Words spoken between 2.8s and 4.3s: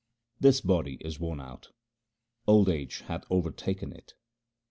hath overtaken it.